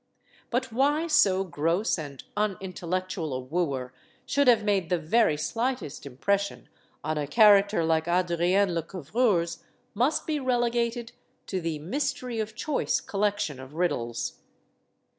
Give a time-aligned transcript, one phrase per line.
[0.49, 3.93] But why so gross and unintellectual a wooer
[4.25, 6.69] should have made the very slightest impression
[7.03, 11.11] on a character like Adrienne Lecouvreur's must be relegated
[11.45, 14.39] to the "mystery of choice" collection of riddles.